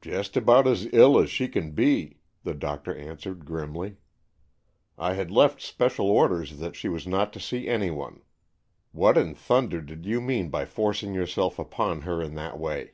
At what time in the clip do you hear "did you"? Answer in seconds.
9.82-10.20